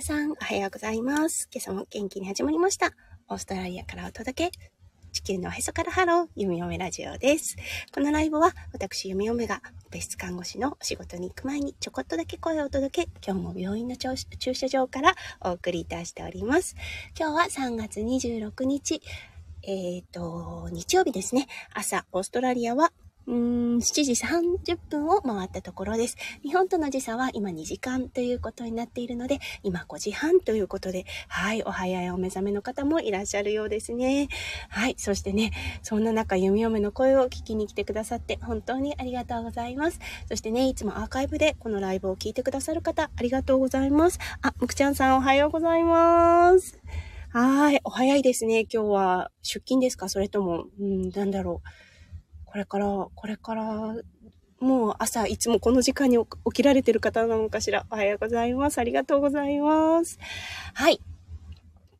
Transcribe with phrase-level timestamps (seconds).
[0.00, 1.46] 皆さん、おはようございます。
[1.52, 2.92] 今朝も元気に始まりました。
[3.28, 4.58] オーストラリアからお届け。
[5.12, 7.58] 地球のへそからハロー、弓嫁ラジオです。
[7.92, 9.60] このライブは、私、弓嫁が、
[9.90, 16.76] 別室看護師の仕事に行く前にちょこっとだけ声をお届け、今日も病院の駐車場からお送りいたしております。
[17.14, 19.02] 今日は3月26日、
[19.64, 21.46] えっ、ー、と、日曜日ですね。
[21.74, 22.90] 朝、オーストラリアは
[23.30, 26.16] うーん、7時30分を回ったところです。
[26.42, 34.28] 日本との時差は今2時間ということになっているので、今5時半ということで、はい、お早いお目覚めの方もいらっしゃるようですね。
[34.68, 35.52] はい、そしてね、
[35.82, 40.00] そんな中、弓嫁の声を聞きに来てくださって本当にありがとうございます。
[40.28, 44.18] そしてね、いつもアーカイブでこのライブを聞いてくださる方、ありがとうございます。
[44.42, 46.80] あ、むくちゃんさんおはようございます。
[47.32, 48.66] はい、お早いですね。
[48.68, 50.08] 今日は出勤ですか？
[50.08, 51.68] それとも、うん、なんだろう。
[52.50, 53.94] これから、これから、
[54.58, 57.86] もう朝いつもこの時間に起きられてる方なのかしら。
[57.90, 58.78] おはようございます。
[58.78, 60.18] ありがとうございます。
[60.74, 61.00] はい。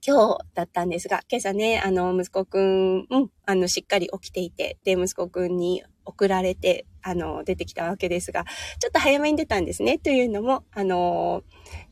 [0.04, 8.44] 今日だったんですが、今朝ね、あの、息子くん、うん、あの、しっかり起きていて、で、息子くんに送られて、あの、出てきたわけですが、
[8.80, 9.98] ちょっと早めに出たんですね。
[9.98, 11.44] というのも、あの、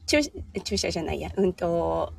[0.06, 0.18] 駐
[0.64, 2.12] 駐車じゃないや、うんと、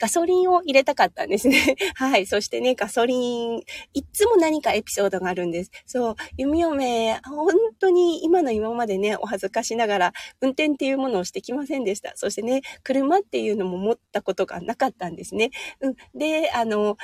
[0.00, 1.76] ガソリンを入れたかったんですね。
[1.94, 2.24] はい。
[2.24, 3.60] そしてね、ガソリン、
[3.92, 5.70] いつも何かエピソードがあるんです。
[5.84, 12.12] そう、弓嫁、本当に今の今までね、お恥ずかしながら、運転っていうものをしてきませんでした。
[12.16, 15.50] そしてね、車っていうのも持ったことがなかったんですね。
[15.80, 15.94] うん。
[16.14, 16.96] で、あの、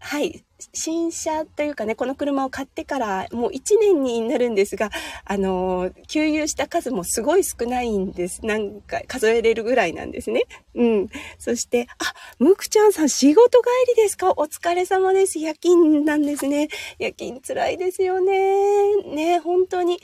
[0.00, 0.44] はい。
[0.72, 4.90] 新車というかね、この車を買ってからもう1年になるんですが、
[5.24, 8.44] あの、給油した数もすごい少ないんです。
[8.44, 10.44] なんか数えれるぐらいなんですね。
[10.74, 11.08] うん。
[11.38, 14.32] そして、あ、ムクちゃんさん仕事帰りですか？
[14.32, 15.38] お疲れ様です。
[15.38, 16.68] 夜勤なんですね。
[16.98, 18.96] 夜勤辛いですよね。
[19.04, 20.00] ね、本当に。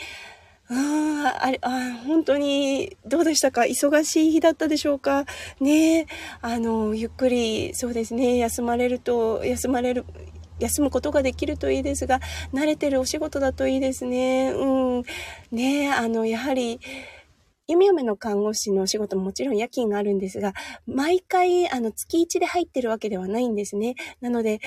[0.68, 3.62] ああ、あれ、あ本当に、どうでしたか？
[3.62, 5.26] 忙しい日だったでしょうか？
[5.60, 6.06] ね
[6.40, 10.06] あの、ゆっくり、そうですね、休まれると、休まれる、
[10.60, 12.20] 休むことができるといいですが、
[12.54, 14.52] 慣れてるお仕事だといいですね。
[14.52, 15.02] うん。
[15.52, 16.80] ねあの、やはり、
[17.66, 20.54] 弓嫁の看護師のお仕事ももちろん夜勤があるんですが、
[20.86, 23.96] 毎回、あの、月1で入ってるわけではないんですね。
[24.22, 24.60] なので、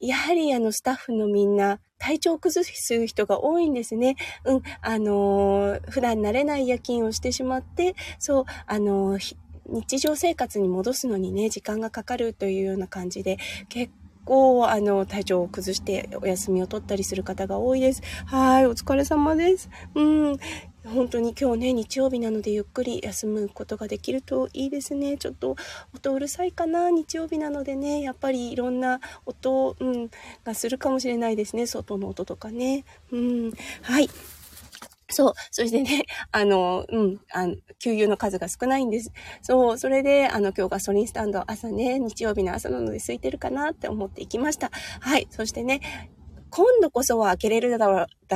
[0.00, 4.16] やはりあのスタッフのみんな体調を崩す人が多いんですね。
[4.44, 9.36] うん、あのー、普段慣れない夜勤をしてしまって、そう、あのー、
[9.68, 13.92] 日常生活に戻すのにね、時間がかかるというような感じで、結
[14.24, 18.02] 構、あの、体調を崩してお休みを取ったりする方が多いです。
[18.26, 19.70] はい、お疲れ様です。
[19.94, 20.36] うん。
[20.84, 25.16] 本当に今日ね、日曜日なのでゆっくり休むことができるといいですね。
[25.16, 25.56] ちょっと
[25.94, 30.10] 音うるさいかな日曜日なのでね、やっぱりいろんな音、うん、
[30.44, 31.66] がするかもしれないですね。
[31.66, 32.84] 外の音とかね。
[33.12, 33.52] うん。
[33.82, 34.10] はい。
[35.12, 35.32] そう。
[35.50, 39.12] そしてね、 あの、うん、あの、給油の数が少ないんです。
[39.42, 39.78] そう。
[39.78, 44.70] それで、あの、今日ガソリンスタンド朝ね、日曜日の朝なので空いてるかなって思って行きました。
[45.00, 45.28] はい。
[45.30, 45.80] そしてね、
[46.52, 47.88] 今度こそは開けれるだ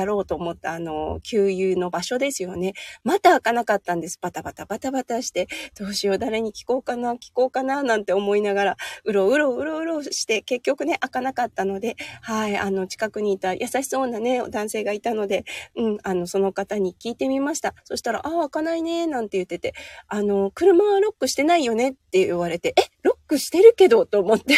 [0.05, 2.73] ろうと思ったあの、給油の場所ですよね。
[3.03, 4.17] また開かなかったんです。
[4.19, 5.47] バタバタバタバタして、
[5.77, 15.45] どうしよう、誰に聞こうかな、聞こうかな、なんて思いながら、うろうろうろうろして、結局ね、開かなかったので、はい、あの、近くにいた優しそうなね、男性がいたので、
[15.75, 17.75] うん、あの、その方に聞いてみました。
[17.83, 19.75] そしたら、ああ、開かないね、なんて言ってて、
[20.07, 24.55] あの、車はロックしてないよねって言われて、え、ロックしてるけど、と思って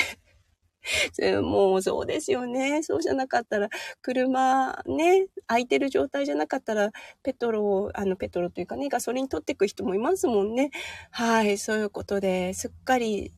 [1.43, 2.83] もうそうですよね。
[2.83, 3.69] そうじゃなかったら、
[4.01, 6.91] 車ね、空いてる状態じゃなかったら、
[7.23, 10.71] ペトロを、あの、ペトロというかね、ガソリン取っていく人もいますもんね。
[11.11, 13.33] はい、そういうことで、すっかり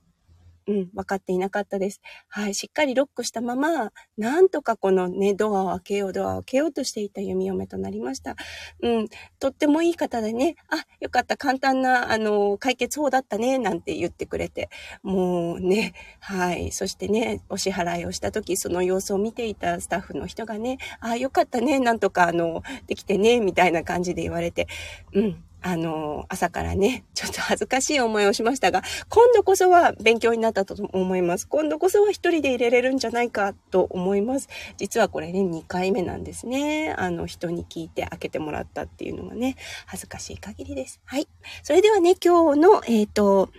[0.68, 2.02] うん、分かっていなかったです。
[2.28, 8.36] はい、しっかりロックしたまま、なんとかこのね、ドアを開けよう、ドアを開けようとしていた弓嫁となりました。
[8.82, 9.08] うん、
[9.40, 14.70] とってもいい方でね、あ、よかった、簡単な、あの、解決法だったね、なんて言ってくれて、
[15.04, 24.68] もうね、はい、そしてね、お支払いをした時、その様子を見ていたスタッフの人がね、あ、よかったね、なんとか、あの、できてね、みたいな感じで言われて、
[25.14, 31.48] うん、あの、朝からね、 ちょっと恥ずかしい思いをしましたが、今度こそは勉強になったと思います。
[31.48, 34.50] 今度こそは一人で入れれるんじゃないかと思います。
[34.78, 36.94] 実はこれね、2回目なんですね。
[36.98, 41.00] あの、人に聞いて開けてもらったっていうのがね、恥ずかしい限りです。
[41.06, 41.28] はい。
[41.64, 43.50] それではね、今日の、えっ、ー、と、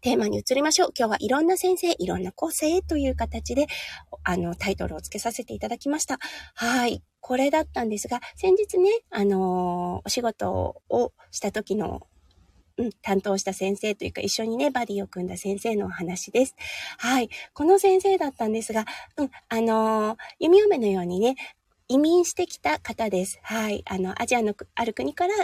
[0.00, 0.92] テーマに移りましょう。
[0.96, 3.66] 今日はいろんな先生、いろんな個性という形で、
[4.24, 6.18] あの、タイトルを付けさせていただきました。
[6.54, 7.02] はい。
[7.20, 12.06] これだったんですが、先日ね、あのー、お仕事をした時の、
[12.76, 16.54] うん、担当した先生というか、一緒にね、バディを組んだ先生のお話です。
[16.98, 17.28] はい。
[17.52, 18.86] この先生だったんですが、
[19.16, 21.36] うん、あのー、弓嫁のようにね、
[21.88, 23.40] 移民してきた方です。
[23.42, 23.82] はい。
[23.86, 25.34] あの、アジアのある国から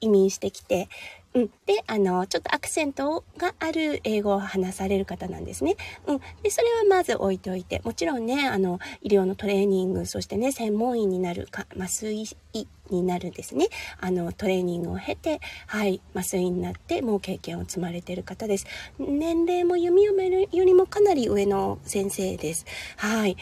[0.00, 0.88] 移民してきて、
[1.34, 1.46] うん。
[1.66, 5.74] で、あの、ちょっとアクセントがある英語を話される方なんですね。
[6.06, 6.20] うん。
[6.44, 12.22] で、それはまず置いといて、もちろんね、あの、医療のトレーニング、そしてね、専門医になるか、麻酔
[12.52, 13.66] 医になるですね。
[14.00, 18.66] あの、トレーニングを経て、はい、麻酔になって、もう経験を積まれてる方です。
[19.00, 22.64] 年齢も読み読めるよりもかなり上の先生です。
[22.96, 23.36] はい。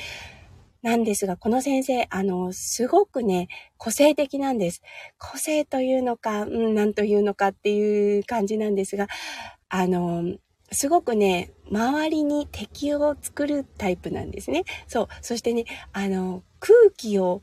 [0.83, 4.83] なんですが、この先生、あの、すごくね、個性的なんです。
[5.17, 9.07] 個性というのか、うん、なんというのかっていう感じなんですが、
[9.69, 10.25] あの、
[10.73, 14.65] すごくね、周りに敵を作るタイプなんですね。
[14.89, 15.09] そう。
[15.21, 17.43] そしてね、あの、空気を、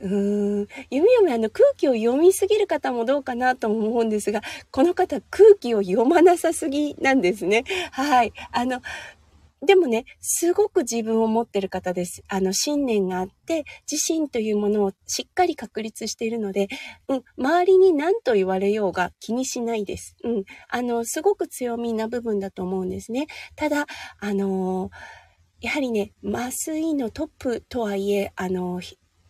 [0.00, 7.64] うーん、弓嫁あの空気を読みすぎる方もどうかなと思うんですが、この方空気を読まなさすぎなんですね。
[7.92, 8.32] はい。
[8.52, 8.82] あの、
[9.60, 12.22] でもね、すごく自分を持ってる方です。
[12.28, 16.68] あの、信念があって、自身というものをしっかり確立しているので、
[17.08, 20.16] うん、周りに何と言われようが気にしないです。
[20.22, 23.26] うん、あの、すごく強みな部分だと思うんですね。
[23.56, 23.86] ただ、
[24.20, 24.90] あの
[25.60, 28.80] やはりね、麻酔のトップとはいえ、あの、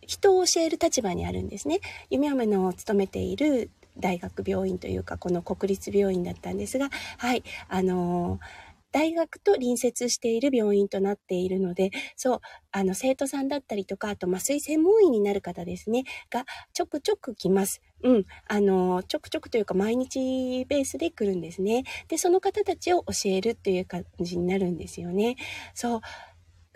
[0.05, 1.79] 人を教える立場にあるんですね。
[2.11, 12.39] 夢嫁の勤めている大学病院というか、この国立病院だったんですが、はい、あのー大学と隣接している病院となっているので、そう、
[12.71, 17.81] あの、生徒さんだったりとか、あと麻酔専門医になる方ですね、がちょくちょく来ます。
[18.03, 18.25] うん。
[18.47, 21.83] あの、ちょくちょくというか毎日ベースで来るんですね。
[22.07, 25.35] で、その方たちを教えるという感じになるんですよね。
[25.73, 26.01] そう。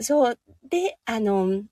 [0.04, 0.40] そう。
[0.70, 1.64] で、あの、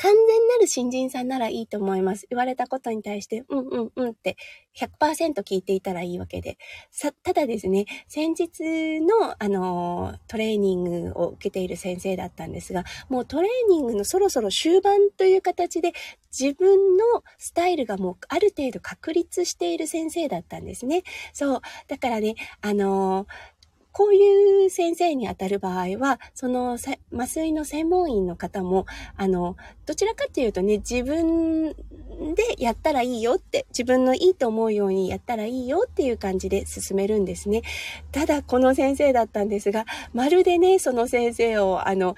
[0.00, 2.26] 完全なる新人さんならいいと思います。
[2.30, 4.38] 言われたことに対して、うんうんうんって
[4.74, 6.56] 100%聞いていたらいいわけで。
[6.90, 15.92] さ、ただですね、先日の、あの、トレーニングを受けている先生だったんですが、もうトレーニングのそろそろ終盤という形で、
[16.32, 17.04] 自分の
[17.36, 21.02] スタイルがもうある程度確立している先生だったんですね。
[21.34, 21.60] そう。
[21.88, 23.26] だからね、あの
[23.92, 26.78] こういう先生に当たる場合は、その
[27.12, 29.56] 麻酔の専門員の方も、あの、
[29.86, 31.76] どちらかっていうとね、自分で
[32.58, 37.62] やったらいいよって、自分のいいと思うようにやったらいいよっていう感じで進めるんですね。
[38.12, 42.16] ただ、この先生だったんですが、まるでね、その先生を、あの、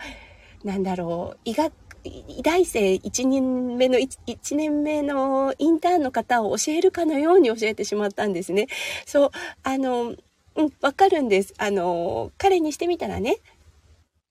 [0.64, 1.72] なんだろう、医学
[2.04, 8.66] 医大生1年目の 1, 1年目のインターンの方を教えるかのように教えてしまったんですね。
[9.06, 9.30] そう、
[9.62, 10.14] あの、
[10.56, 11.54] うん、わかるんです。
[11.58, 13.38] あの、彼にしてみたらね、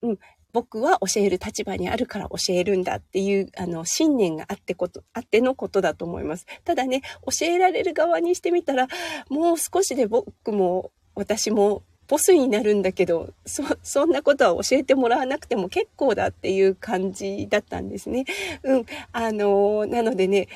[0.02, 0.20] うん、
[0.54, 6.46] 僕は教える立場にあるから教えるんだっていう、あの、信念があってこと、あってのことだと思います。
[6.66, 8.88] ただね、教えられる側にしてみたら、
[9.30, 18.26] もう少しで僕も、私も、ボスになるんだけど、そ、そんなことは教えてもらわなくても結構だっていう感じだったんですね。
[18.64, 18.86] うん。
[19.14, 20.50] あの、なのでね、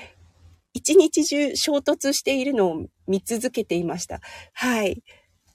[0.74, 4.20] 一日中衝突しているのを見続けていました。
[4.52, 5.02] はい。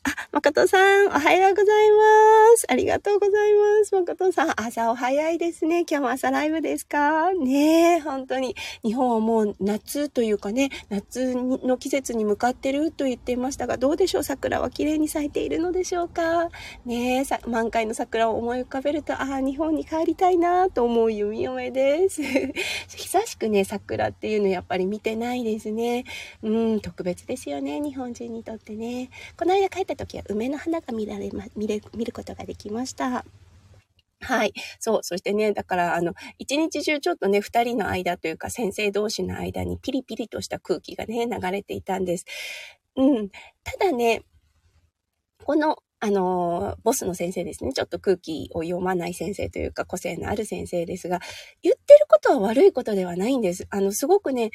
[0.02, 2.66] あ、誠さん、おはようございます。
[2.70, 3.94] ありがとうございます。
[3.94, 5.80] 誠さん、朝お早いですね。
[5.80, 7.32] 今日も朝ライブですか？
[7.34, 8.56] ねえ、本当に。
[8.82, 14.22] 日本はもう夏というかね、夏の季節に向かってると言っていましたが、どうでしょう？
[14.22, 16.48] 桜は綺麗に咲いているのでしょうか？
[16.86, 22.22] ねえ、満開の桜を思い浮かべると、ああ、日本に帰りたいなと思う弓嫁です。
[22.88, 26.04] 久しくね、桜っていうのやっぱり見てないですね。
[26.42, 29.10] うん、特別ですよね、日本人にとってね。
[29.36, 33.24] この間帰った時は梅の花が見られま、見れ、見ることができました。
[34.22, 34.52] はい。
[34.78, 35.00] そう。
[35.02, 42.26] そしてね、だから、あの、一日中ちょっとね、二人の間というか、先生同士の間にピリピリとした空気がね、流れていたんです。
[42.96, 43.30] うん。
[43.64, 44.22] ただね、
[45.44, 47.72] この、あの、ボスの先生ですね。
[47.72, 51.20] ちょっと空気を読まない先生というか、個性のある先生ですが、
[51.62, 53.66] 言ってることは悪いことではないんです。
[53.70, 54.50] あの、すごくね、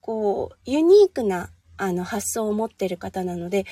[0.00, 3.64] こう、ユニークな、あの、発想を持ってる方なので、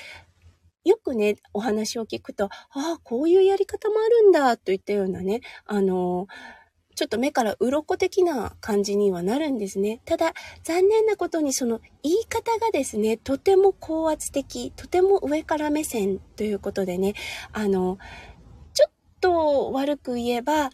[0.85, 6.27] よくね、お話を聞くと、ああ、こういうやり方もあるんだ、といったようなね、あの、
[6.95, 10.01] ちょっと目から鱗的な感じにはなるんですね。
[10.05, 17.15] ただ、残念なことにその言い方がですね、とても高圧的、とても上から目線ということでね、
[17.53, 17.99] あの、
[18.75, 20.71] ちょっと悪く言えば、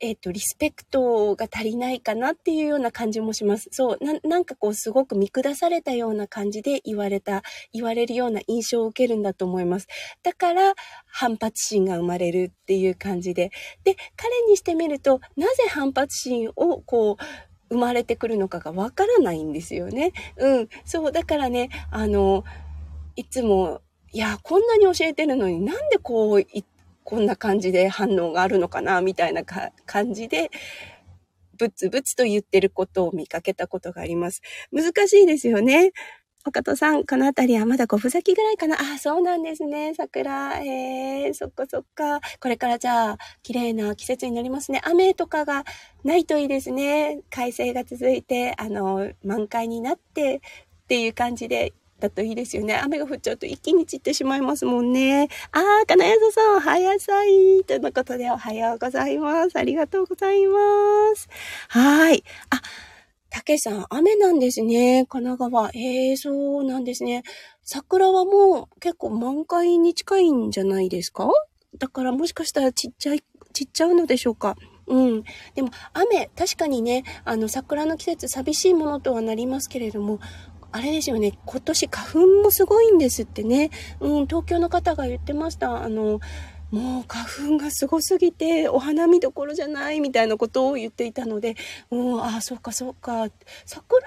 [0.00, 3.68] えっ、ー、と、リスペクトが足りないかなっていうような感じもします。
[3.72, 9.88] そう、な、なんかこう、すごく見下されたような感じで言われた、言われるような印象を受けるんだと思います。
[10.22, 10.74] だから、
[11.06, 13.50] 反発心が生まれるっていう感じで。
[13.82, 17.24] で、彼にしてみると、なぜ反発心をこう、
[17.70, 20.12] 生まれてくるのかがわからないんですよね。
[20.36, 20.68] うん。
[20.84, 22.44] そう、だからね、あの、
[23.16, 26.77] いつも、いや、こんなに教えてるのになんでこう言って、
[27.08, 30.50] こんな感じで反応があるのかな、みたいな感じで、
[31.56, 34.42] ブツブツと言ってることを見かけたことがあります。
[34.72, 35.92] 難しいですよね。
[36.44, 38.76] 岡戸さん、この辺りはまだ5分咲きぐらいかな？
[38.78, 39.94] あ、そうなんですね。
[39.94, 40.60] 桜。
[40.62, 42.20] へえ、そっかそっか。
[42.40, 44.82] これからじゃあ、綺麗な季節になりますね。
[44.84, 45.64] 雨とかが
[46.04, 47.22] ないといいですね。
[47.30, 52.76] 快晴が続いて、あの、満開になってっていう感じで、だといいですよね。
[52.76, 55.28] 雨が降っちゃうと一気に散ってしまいますもんね。
[55.52, 57.64] あー、金谷さん、おはやさい。
[57.64, 59.58] とのことでおはようございます。
[59.58, 60.58] ありがとうございま
[61.16, 61.28] す。
[61.68, 62.22] はい。
[62.50, 62.60] あ、
[63.30, 65.06] たけさん、雨なんですね。
[65.08, 65.70] 神奈川。
[65.74, 67.24] ええー、そうなんですね。
[67.62, 71.28] 桜はもう結構満開に近いんじゃないですか？
[71.76, 74.56] だからもしかしたらちっちゃい、ちっちゃうのでしょうか。
[74.86, 75.22] うん。
[75.54, 80.18] でも、雨、確かにね、あの、桜の季節寂しいものとはなりますけれども、
[80.70, 83.70] あれですよね、今年花粉もすごいんですってね。
[84.00, 85.82] うん、東京の方が言ってました。
[85.82, 86.20] あの、
[86.70, 91.56] もう花粉がすごすぎてお花見どころじゃないみたいなことを言っていたので、
[91.90, 93.28] うん、ああ、そうかそうか。
[93.64, 94.06] 桜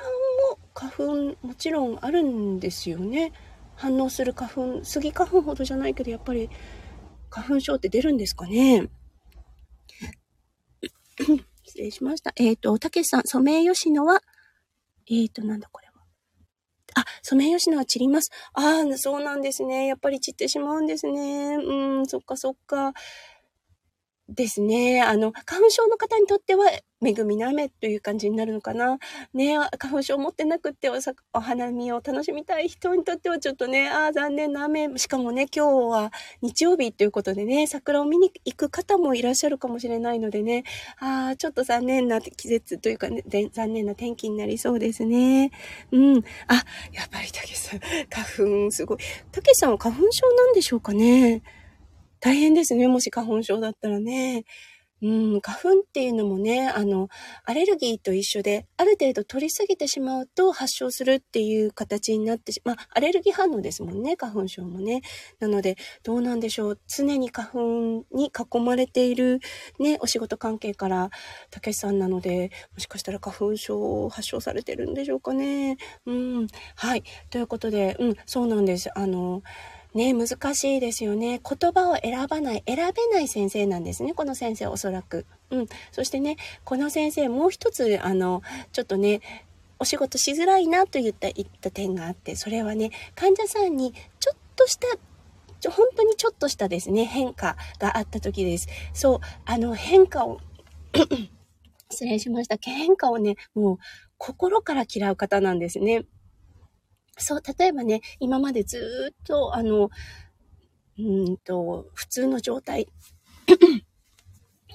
[0.51, 3.33] も花粉もちろんあるんですよね。
[3.75, 6.51] 反応する花粉、スギ花粉ほどじゃないけど、やっぱり
[7.31, 8.89] 花粉症って出るんですかね。
[11.65, 12.33] 失礼しました。
[12.35, 14.21] えっ、ー、と、たけしさん、ソメイヨシノは、
[15.09, 15.90] えっ、ー、と、なんだこれ。
[17.21, 18.31] ソメイヨシノは散ります。
[18.53, 19.87] ああ、そうなんですね。
[19.87, 21.55] やっぱり散ってしまうんですね。
[21.55, 22.93] うん、そっかそっか。
[24.33, 25.01] ですね。
[25.01, 26.65] あの、花粉症の方にとっては、
[27.03, 28.99] 恵みの雨という感じになるのかな。
[29.33, 30.93] ね花粉症を持ってなくってお
[31.33, 34.87] お花見を楽しみたい人にとってはちょっとね、ああ、残念な雨。
[34.97, 36.11] しかもね、今日は
[36.41, 40.63] 日曜日ということでね、桜を見に行く方もいらっしゃるかもしれないのでね、
[40.99, 45.51] ああ、ちょっと残念な季節というかね、残念な天気になりそうですね。
[45.91, 46.23] うん。
[46.47, 48.97] あ、やっぱりたけさん、花粉すごい。
[49.31, 51.41] たけさんは花粉症なんでしょうかね。
[52.21, 52.87] 大変ですね。
[52.87, 54.45] もし花粉症だったらね。
[55.03, 57.09] うん、花粉っていうのもね、あの、
[57.43, 65.01] アレルギーと一緒で、ある程度取りすぎてしまうと発症するっていう形になってしま、まあ、アレルギー反応ですもんね、花粉症もね。
[65.39, 66.79] なので、どうなんでしょう。
[66.87, 69.39] 常に花粉に囲まれている、
[69.79, 71.09] ね、お仕事関係から、
[71.49, 75.77] たけしさんなので、もしかしたら花粉症を発症されてるんでしょうかね。
[76.05, 77.03] うん、はい。
[77.31, 78.95] ということで、うん、そうなんです。
[78.95, 79.41] あの、
[79.93, 81.39] ね、難しいですよね。
[81.39, 84.13] 言葉を選ばない、選べない先生なんですね。
[84.13, 85.25] この先生おそらく。
[85.49, 85.67] うん。
[85.91, 89.21] そしてね、この先生もう一つ、あの、ちょっとね、
[89.79, 94.87] お仕事しづらいなと言った、言った点があって、それはね、患者さんにちょっとした
[95.69, 98.67] 本当にちょっとしたですね、変化があった時です。
[98.93, 100.39] そう、あの変化を
[101.91, 102.57] 失礼しました。
[102.59, 103.77] 変化をね、もう
[104.17, 106.05] 心から嫌う方なんですね。
[107.17, 109.89] そう、例えばね、今までずっと、あの、
[110.97, 112.87] うんと、普通の状態。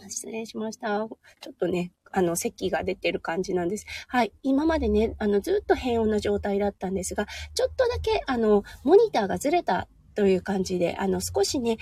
[0.08, 1.08] 失礼しました。
[1.40, 3.86] ちょっとね、あの、咳が出てる感じなんです。
[4.08, 4.32] はい。
[4.42, 11.76] 今までね、あの、ずっと変温な状態だったんですが、ちょっとだけ、あの、モニターがずれたという感じで、あの、少しね、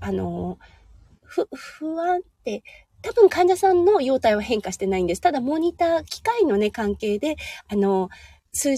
[0.00, 0.58] あの、
[1.22, 2.62] ふ、不安って、
[3.02, 5.20] 多分患者さんの容態は変化してないんです。
[5.20, 7.36] ただ、モニター、機械のね、関係で、
[7.68, 8.10] あの、
[8.52, 8.76] 数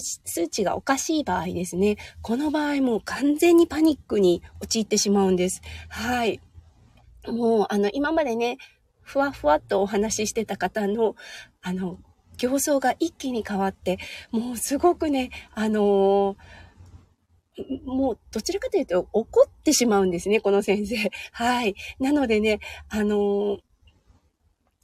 [0.49, 1.97] 値、がおかしい場合ですね。
[2.21, 5.61] この場合もう完全にパニックに陥ってしまうんです。
[5.89, 6.39] はい。
[7.27, 8.57] もう、あの、今までね、
[9.01, 11.15] ふわふわっとお話ししてた方の、
[11.61, 11.99] あの、
[12.37, 13.97] 形相が一気に変わって、
[14.31, 21.11] もうすごくね、あのー、もうどちらかというと怒ってしまうんですね、この先生。
[21.31, 21.75] はい。
[21.99, 23.59] なのでね、あのー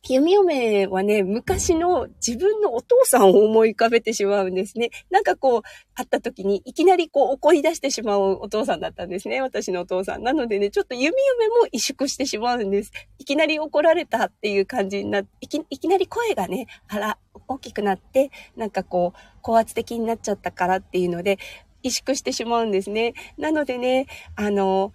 [0.02, 4.92] 弓嫁はね、昔の自分のお父さんを思い浮かべてしまうんですね。
[5.10, 5.62] なんかこう、
[5.94, 9.42] 会った時にいきなりこう怒り出してしまうお父さんだったんですね。
[9.42, 10.24] 私のお父さん。
[10.24, 12.92] なのでね、ちょっと弓嫁も萎縮してしまうんです。
[13.18, 21.40] いきなり怒られたっていう感じになって、いきいきなり声がね、あら、大きくなって、なんかこう、高圧的になっちゃったからっていうので、
[21.84, 23.14] 萎縮してしまうんですね。
[23.38, 24.94] なのでね、あの、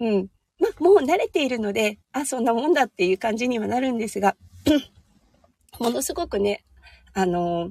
[0.00, 4.36] うん、ま、もう慣れているので、あ、そんなもんだっていう感じにはなるんですが、
[5.80, 6.64] ものすごくね、
[7.12, 7.70] あの、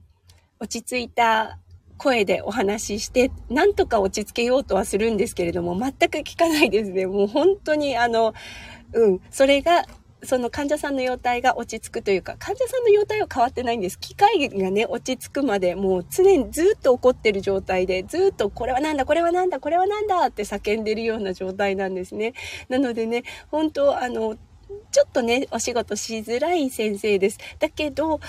[0.59, 1.59] 落ち着いた
[1.97, 7.07] 声でお話しして、なんとか落ち着けようとはするんですけれども、全く聞かないですね。
[7.07, 8.33] もう本当にあの、
[8.93, 9.85] うん、それが
[10.23, 13.99] その患者さんの容態が落ち着くというか、患者さんの容態は変わってないんです。
[13.99, 22.33] 機械がね、落ち着くまで、もう常にずっと怒ってる状態で、ずっとこれはなんだ、これはなんだ、これはなんだって叫んでるような状態なんですね。
[22.69, 24.37] なのでね、本当あの、
[24.91, 27.39] ちょっとね、お仕事しづらい先生です。
[27.59, 28.19] だけど、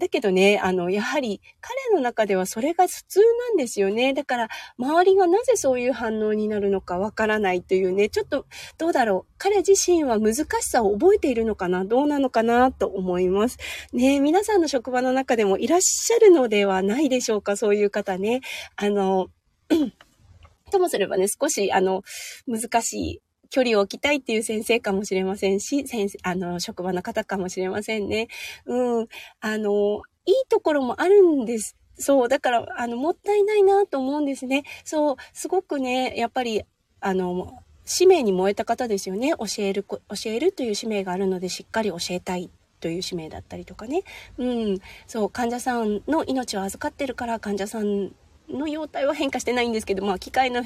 [0.00, 4.14] だけどね、あの、やはり彼の中ではそれが普通なんですよね。
[4.14, 8.46] だから、周りがなぜそういう反応になるのかわからないというね、ちょっと、
[8.78, 9.34] どうだろう。
[9.38, 11.84] 彼自身は難しさを覚えているのかな？
[11.84, 13.58] どうなのかなと思います。
[13.92, 17.56] ね皆さんの職場の中でもいらっしゃるのではないでしょうか？
[17.56, 18.40] そういう方ね。
[18.76, 19.28] あの、
[20.70, 22.02] ともすればね、少し、あの、
[22.46, 28.28] 難しい距離を置きたいっていう先生かもしれませんし、先生、あの、職場の方かもしれませんね。
[28.66, 29.08] うん。
[29.40, 31.76] あの、いいところもあるんです。
[31.98, 32.28] そう。
[32.28, 34.64] だから、あの、もったいないなと思うんですね。
[34.84, 35.16] そう。
[35.32, 36.62] すごくね、やっぱり、
[37.00, 39.32] あの、使命に燃えた方ですよね。
[39.38, 42.50] 教える、教えるという使命があるので、しっかり教えたい
[42.80, 44.02] という使命だったりとかね。
[44.36, 44.78] うん。
[45.06, 48.12] そう、患者さんの命を預かってるから、患者さん
[48.50, 50.62] の容態は変化してないんですけど、まあ、機械の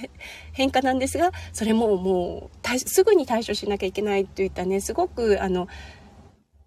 [0.53, 5.69] 変化なんですが、それももう、すぐに対処しなきゃいけないといったね、すごく、あの、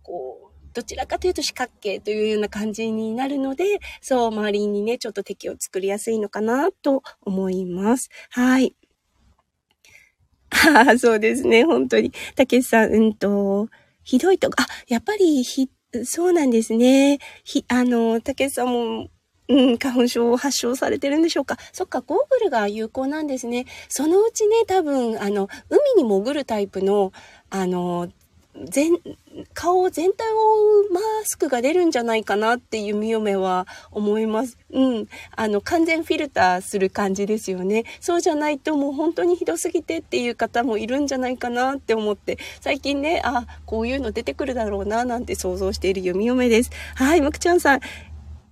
[0.03, 8.09] こう、どちらかというと四角形というような感じになるので、そう、周りにね、ちょっと敵を作りやすいのかなと思います。
[8.29, 8.75] はい。
[10.51, 12.11] ああ、そうですね、本当に。
[12.35, 13.69] たけしさん、うんと、
[14.03, 15.69] ひどいと、あ、やっぱり、ひ、
[16.03, 17.19] そうなんですね。
[17.43, 19.09] ひ、あの、たけしさんも、
[19.47, 21.57] うん、花粉症を発症されてるんでしょうか。
[21.71, 23.65] そっか、ゴーグルが有効なんですね。
[23.89, 27.13] そのうちね、多分、あの、海に潜るタイプの、
[27.49, 28.09] あの、
[28.63, 28.93] 全、
[29.53, 34.57] 顔全体を覆うマスクが出るんじゃないかなって弓嫁は思います。
[34.71, 35.07] うん。
[35.35, 37.83] あの、完全フィルターする感じですよね。
[37.99, 46.71] そうじゃないともう本当にひどすぎてっていう方もいるんじゃないかなって思って、最近ね、あ、こういうの出てくるだろうななんて想像している弓嫁です。
[46.95, 47.81] はい、むくちゃんさん。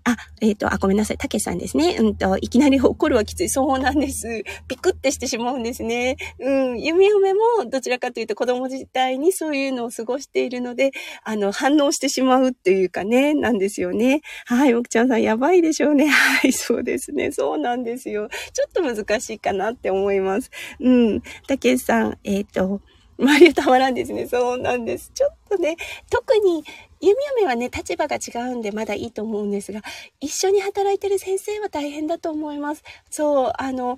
[0.06, 1.18] あ、えっ、ー、と、あ、ごめんなさい。
[1.18, 1.96] たけさんですね。
[1.98, 3.50] うんと、いきなり怒るはきつい。
[3.50, 4.44] そうなんです。
[4.68, 6.18] ピクってしてしまうんですね。
[6.40, 6.80] うん。
[6.82, 10.92] 弓嫁もどちらかというと子供自体にそういうのを過ごしているので、
[11.24, 14.22] あの、反応してしまうっていうかね、なんですよね。
[14.46, 14.74] はい。
[14.74, 16.08] もくちゃんさん、やばいでしょうね。
[16.12, 16.52] はい。
[16.52, 17.32] そうですね。
[17.32, 18.30] そうなんですよ。
[18.52, 20.52] ちょっと難しいかなって思います。
[20.82, 21.22] うん。
[21.48, 22.82] たけさん、えっ、ー、と、
[23.18, 24.28] 周りはたまなんですね。
[24.28, 25.12] そうなんです。
[25.14, 25.78] ちょっとね、
[26.10, 26.64] 特に
[27.00, 29.82] 弓嫁はね、立場が違うんでまだいいと思うんですが、
[30.20, 32.84] 一緒に働いてる先生は大変だと思います。
[33.10, 33.98] そう、あの、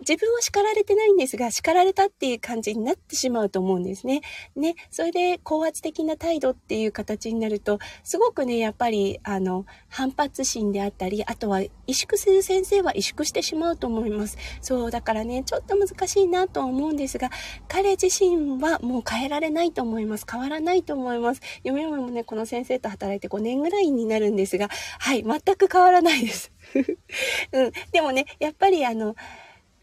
[0.00, 4.22] 自分は叱られてないんですが、叱られたっていう感じになってしまうと思うんですね。
[4.56, 14.36] ね、それで高圧的な態度っていう形になると、すごくね、やっぱり、あの、反発心であったり、あとは、萎縮する先生は萎縮してしまうと思います。
[14.60, 17.30] そう、だからね、ちょっと難しいなと思うんですが、
[17.68, 20.26] 彼自身はもう変えられないと思います。
[20.30, 21.40] 変わらないと思います。
[21.58, 26.52] 読み読みもね、この先生と働いて5年ぐらいになるんですが、はい、全く変わらないです。
[27.52, 29.14] うん、でもね、やっぱりあの、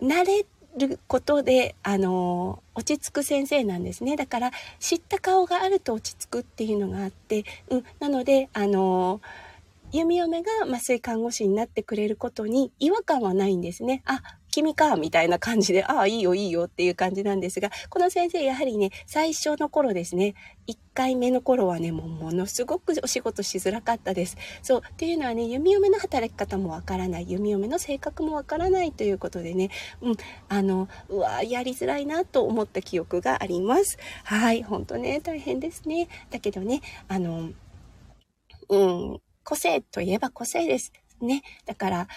[0.01, 0.45] 慣れ
[0.77, 4.15] ることで、あの、落ち着く先生なんですね。
[4.15, 9.21] だから、知った顔があると落ち着くっていうのがあって、うん、なので、あの、
[9.91, 14.01] 弓嫁が麻酔看護師になってくれることに違和感はないんですね。
[14.05, 20.35] あ、君か、みたいな感じで、ああ、いいよ、いいよっていう感じなんですが、この先生、やはりね、最初の頃ですね、
[20.67, 24.37] 1回目の頃はね、もうものすごくお仕事しづらかったです。
[24.61, 29.69] そう、っていうのはね、弓嫁の働き方もわからない、弓嫁の性格もわからないということでね、
[30.01, 30.15] うん、
[30.49, 33.97] あの、うわやりづらいなと思った記憶があります。
[34.25, 36.09] はい、ほんとね、大変ですね。
[36.29, 37.49] だけどね、あの、
[38.69, 40.93] うん、個性といえば個性です。
[41.21, 41.43] ね。
[41.65, 42.07] だから、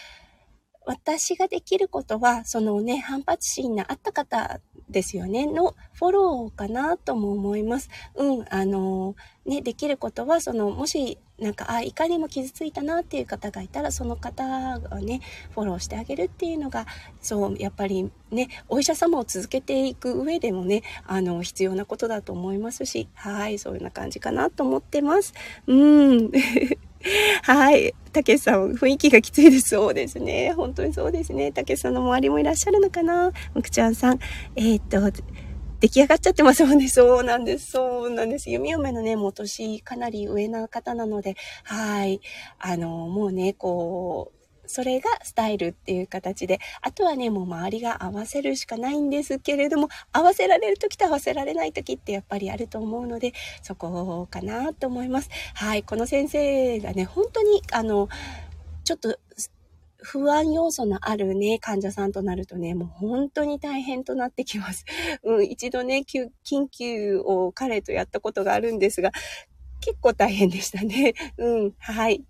[0.86, 7.88] 私ができることは、そのね、反発心のあった方ですよね、のフォローかなとも思います。
[8.14, 9.16] うん、あの、
[9.46, 15.20] ね、できることは、その、もし、なんか、あ、いかにも傷ついたなっていう方がいたら、その方がね、
[15.50, 16.86] フォローしてあげるっていうのが、
[17.20, 25.32] そう、やっぱりね、お医者様を続けていく上でもね、あの、必要なことだと思いますし、はい、そういうような感じかなと思ってます。
[25.66, 26.30] うん。
[27.42, 27.94] はい。
[28.12, 29.70] たけしさん、雰囲気がきついです。
[29.70, 30.52] そうですね。
[30.52, 31.52] 本当にそうですね。
[31.52, 34.18] たけしさんの周りもいらっしゃるのかなむくちゃんさん。
[34.56, 35.22] えー、っと、
[35.80, 36.88] 出来上がっちゃってますもんね。
[36.88, 37.72] そうなんです。
[37.72, 38.50] そうなんです。
[38.50, 42.20] 弓嫁のね、もう年かなり上な方なので、はい。
[42.58, 55.30] あの、もうね、こう、それがスタイルっていう形で、あとはね、もう周りが合わせるしかないんですけれども、合わせられる時と合わせられない時ってやっぱりあると思うので、そこかなと思います。
[55.54, 58.08] はい、この先生がね、本当に、あの、
[58.84, 59.18] ちょっと、
[60.04, 64.84] 不安要素のあるね、患者さんとなるとね、もう本当に大変となってきます。
[65.24, 69.12] うん、一度ね、緊急を彼とやったことがあるんですが、
[69.80, 71.14] 結構大変でしたね。
[71.38, 72.22] うん、はい。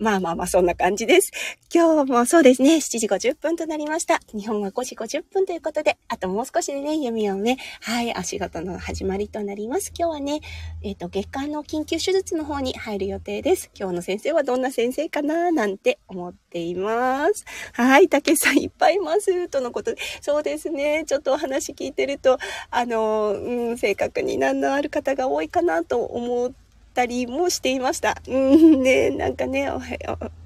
[0.00, 1.30] まあまあまあ、そんな感じです。
[1.72, 4.18] 今日もそうですね、7時50分となりました。
[4.32, 9.92] 日本は5時50分ということで、あともう少しでね、弓をね、はい、お仕事の始まりとなります。
[9.96, 10.40] 今日はね、
[10.82, 13.70] えっ、ー、と、月間の緊急手術の方に入る予定です。
[13.78, 17.44] 今日の先生はどんな先生かななんて思っています。
[17.72, 19.48] はい、竹さんいっぱいいます。
[19.48, 22.38] とのことで、そうですね、ちょっとお話聞いてると、
[22.70, 26.63] あの、うん、正確に難のある方が多いかなと思って、
[26.94, 28.16] たりもしていました。
[28.26, 30.43] うんね、なんかね、おはよう。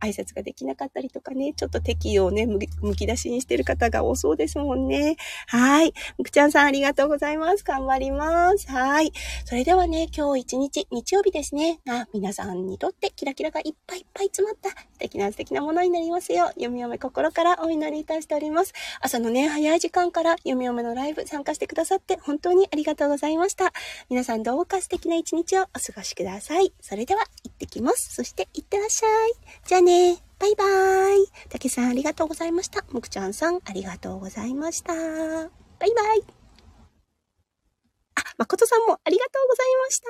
[0.00, 2.58] 挨拶ができなかったりとかね、ちょっと敵をね、む
[2.94, 5.16] き出しにしてる方が多そうですもんね。
[5.46, 5.92] はい。
[6.18, 7.64] むくちゃんさんありがとうございます。
[7.64, 8.70] 頑張ります。
[8.70, 9.12] はい。
[9.44, 11.80] それではね、今日一日、日曜日ですね。
[11.88, 16.46] あ、皆さんにとってキラキラがいっぱいいっぱい詰まった素敵な素敵なものになりますよ。
[16.48, 18.72] 読み読め心からお祈りいたしております。
[19.00, 23.72] 朝のね、早い時間から読み読めのライブ参加してくださって本当にありがとうございました。
[24.10, 26.72] 皆さんどうか素敵な一日をお過ごしください。
[26.80, 28.14] それでは、行ってきます。
[28.14, 29.32] そして、行ってらっしゃい。
[29.66, 30.22] じゃあねね。
[30.38, 31.48] バイバーイ。
[31.48, 32.84] たけさんありがとうございました。
[32.92, 34.92] もくちゃんさんありがとうございました。
[34.92, 36.24] バイバイ。
[38.14, 40.06] あ、まことさんもありがとうございました。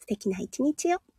[0.00, 1.11] 素敵な一日を。